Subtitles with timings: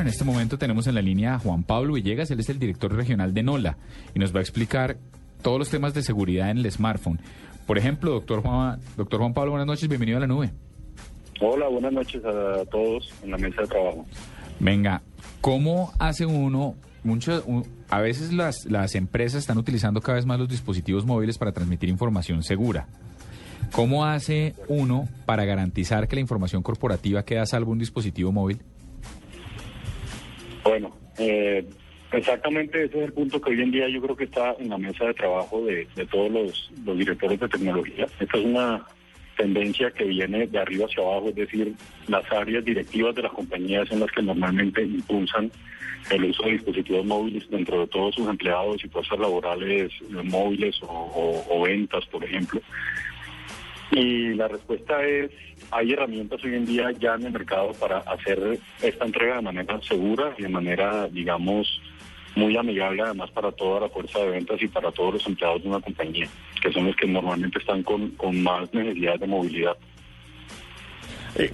[0.00, 2.58] Bueno, en este momento tenemos en la línea a Juan Pablo Villegas, él es el
[2.58, 3.76] director regional de NOLA
[4.14, 4.96] y nos va a explicar
[5.42, 7.20] todos los temas de seguridad en el smartphone.
[7.66, 10.52] Por ejemplo, doctor Juan, doctor Juan Pablo, buenas noches, bienvenido a la nube.
[11.42, 14.06] Hola, buenas noches a todos en la mesa de trabajo.
[14.58, 15.02] Venga,
[15.42, 16.76] ¿cómo hace uno?
[17.04, 17.44] Mucho,
[17.90, 21.90] a veces las, las empresas están utilizando cada vez más los dispositivos móviles para transmitir
[21.90, 22.86] información segura.
[23.72, 28.62] ¿Cómo hace uno para garantizar que la información corporativa queda a salvo un dispositivo móvil?
[30.64, 31.64] Bueno, eh,
[32.12, 34.78] exactamente ese es el punto que hoy en día yo creo que está en la
[34.78, 38.06] mesa de trabajo de, todos los, los, directores de tecnología.
[38.18, 38.86] Esta es una
[39.36, 41.74] tendencia que viene de arriba hacia abajo, es decir,
[42.08, 45.50] las áreas directivas de las compañías son las que normalmente impulsan
[46.10, 50.78] el uso de dispositivos móviles dentro de todos sus empleados y fuerzas laborales eh, móviles
[50.82, 52.60] o ventas, por ejemplo.
[53.92, 55.30] Y la respuesta es,
[55.70, 59.80] hay herramientas hoy en día ya en el mercado para hacer esta entrega de manera
[59.82, 61.80] segura y de manera, digamos,
[62.36, 65.68] muy amigable además para toda la fuerza de ventas y para todos los empleados de
[65.68, 66.28] una compañía,
[66.62, 69.76] que son los que normalmente están con, con más necesidades de movilidad.
[71.36, 71.50] Eh,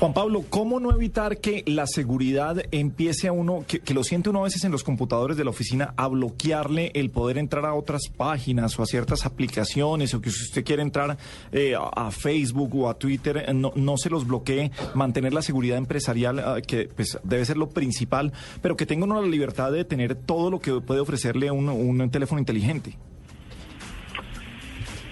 [0.00, 4.40] Juan Pablo, ¿cómo no evitar que la seguridad empiece a uno, que, lo siente uno
[4.40, 8.08] a veces en los computadores de la oficina, a bloquearle el poder entrar a otras
[8.08, 11.18] páginas o a ciertas aplicaciones, o que si usted quiere entrar
[11.52, 15.76] eh, a, Facebook o a Twitter, eh, no, no, se los bloquee, mantener la seguridad
[15.76, 19.84] empresarial, eh, que pues, debe ser lo principal, pero que tenga uno la libertad de
[19.84, 22.96] tener todo lo que puede ofrecerle un, un teléfono inteligente?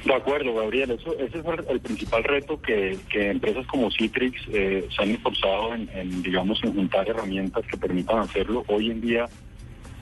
[0.09, 0.93] De acuerdo, Gabriel.
[0.93, 6.23] Eso, ese es el, principal reto que, empresas como Citrix eh, se han esforzado en,
[6.23, 8.65] digamos, en juntar herramientas que permitan hacerlo.
[8.69, 9.27] Hoy en día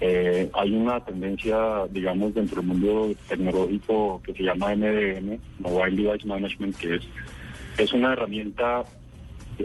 [0.01, 6.25] eh, hay una tendencia, digamos, dentro del mundo tecnológico que se llama MDM, Mobile Device
[6.25, 7.03] Management, que es,
[7.77, 8.85] es una herramienta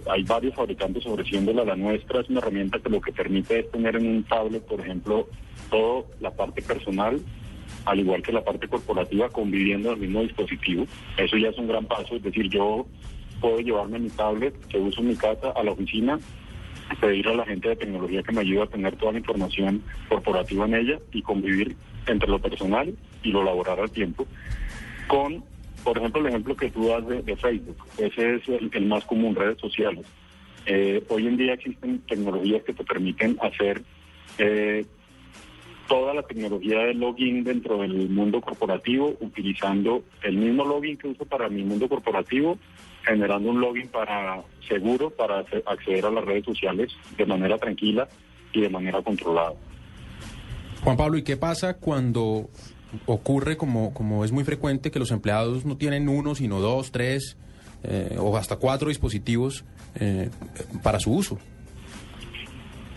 [0.09, 3.97] hay varios fabricantes ofreciéndola, la nuestra es una herramienta que lo que permite es tener
[3.97, 5.27] en un tablet, por ejemplo,
[5.69, 7.21] toda la parte personal
[7.85, 10.85] al igual que la parte corporativa, conviviendo en el mismo dispositivo.
[11.17, 12.85] Eso ya es un gran paso, es decir, yo
[13.39, 16.19] puedo llevarme mi tablet que uso en mi casa a la oficina,
[16.99, 20.65] pedir a la gente de tecnología que me ayude a tener toda la información corporativa
[20.65, 21.75] en ella y convivir
[22.05, 22.93] entre lo personal
[23.23, 24.27] y lo laboral al tiempo
[25.11, 25.43] con,
[25.83, 27.75] por ejemplo, el ejemplo que tú das de, Facebook.
[27.97, 30.05] Ese es el, más común, redes sociales.
[30.65, 33.81] Eh, hoy en día existen tecnologías que te permiten hacer
[34.37, 34.85] eh,
[35.87, 41.25] toda la tecnología de login dentro del mundo corporativo, utilizando el mismo login que uso
[41.25, 42.57] para mi mundo corporativo,
[43.03, 48.07] generando un login para seguro para acceder a las redes sociales de manera tranquila
[48.53, 49.53] y de manera controlada.
[50.83, 52.49] Juan Pablo, ¿y qué pasa cuando
[53.05, 57.37] ocurre, como, como es muy frecuente, que los empleados no tienen uno, sino dos, tres
[57.83, 59.63] eh, o hasta cuatro dispositivos
[59.95, 60.29] eh,
[60.83, 61.37] para su uso?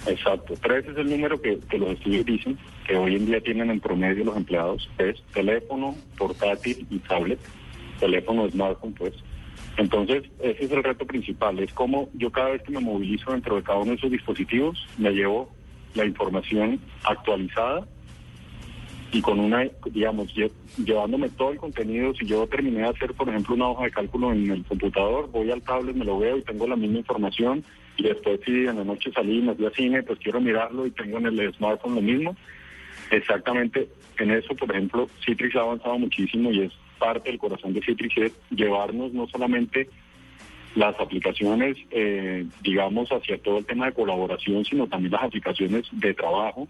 [0.06, 0.54] Exacto.
[0.60, 4.24] Tres es el número que, los estudios dicen que hoy en día tienen en promedio
[4.24, 4.88] los empleados.
[4.98, 7.38] Es teléfono, portátil y tablet.
[7.98, 9.14] Teléfono, smartphone, pues.
[9.76, 11.58] Entonces, ese es el reto principal.
[11.58, 14.86] Es como yo cada vez que me movilizo dentro de cada uno de esos dispositivos,
[14.98, 15.50] me llevo
[15.94, 17.86] la información actualizada
[19.14, 20.34] y con una, digamos,
[20.76, 22.12] llevándome todo el contenido.
[22.14, 25.52] Si yo terminé de hacer, por ejemplo, una hoja de cálculo en el computador, voy
[25.52, 27.64] al tablet, me lo veo y tengo la misma información
[27.96, 30.84] y después si en la noche salí y me fui al cine, pues quiero mirarlo
[30.84, 32.36] y tengo en el smartphone lo mismo.
[33.12, 33.88] Exactamente
[34.18, 38.16] en eso, por ejemplo, Citrix ha avanzado muchísimo y es parte del corazón de Citrix
[38.18, 39.88] es llevarnos no solamente
[40.74, 46.14] las aplicaciones, eh, digamos, hacia todo el tema de colaboración, sino también las aplicaciones de
[46.14, 46.66] trabajo,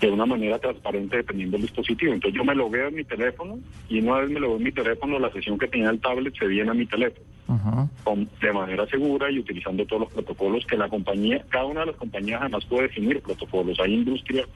[0.00, 2.12] de una manera transparente dependiendo del dispositivo.
[2.12, 4.62] Entonces yo me lo veo en mi teléfono y una vez me lo veo en
[4.64, 7.26] mi teléfono, la sesión que tenía el tablet se viene a mi teléfono
[8.40, 11.96] de manera segura y utilizando todos los protocolos que la compañía, cada una de las
[11.96, 13.78] compañías además puede definir protocolos.
[13.80, 14.46] Hay industrias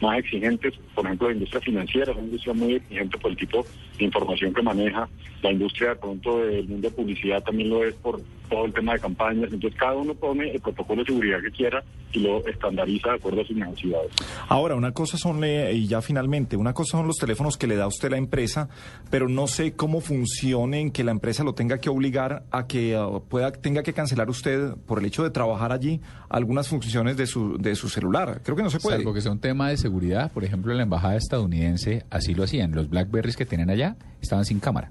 [0.00, 3.64] más exigentes, por ejemplo, la industria financiera es una industria muy exigente por el tipo
[3.98, 5.08] información que maneja.
[5.42, 8.92] La industria de pronto del mundo de publicidad también lo es por todo el tema
[8.94, 9.52] de campañas.
[9.52, 13.40] Entonces cada uno pone el protocolo de seguridad que quiera y lo estandariza de acuerdo
[13.40, 14.12] a sus necesidades.
[14.48, 17.86] Ahora, una cosa son, y ya finalmente, una cosa son los teléfonos que le da
[17.86, 18.68] usted la empresa,
[19.10, 23.22] pero no sé cómo funcionen que la empresa lo tenga que obligar a que uh,
[23.26, 27.56] pueda tenga que cancelar usted por el hecho de trabajar allí algunas funciones de su,
[27.56, 28.42] de su celular.
[28.44, 28.98] Creo que no se puede.
[28.98, 32.34] Salvo que sea un tema de seguridad seguridad, por ejemplo, en la embajada estadounidense así
[32.34, 32.72] lo hacían.
[32.72, 34.90] Los Blackberries que tienen allá estaban sin cámara.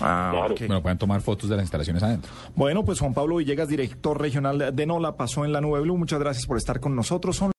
[0.00, 2.32] Ah, Bueno, pueden tomar fotos de las instalaciones adentro.
[2.56, 5.96] Bueno, pues Juan Pablo Villegas, director regional de NOLA, pasó en la Nube Blue.
[5.96, 7.40] Muchas gracias por estar con nosotros.